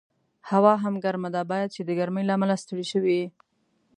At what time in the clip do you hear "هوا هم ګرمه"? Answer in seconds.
0.49-1.29